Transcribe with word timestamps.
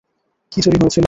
কী 0.51 0.59
চুরি 0.61 0.77
হয়েছিল? 0.81 0.99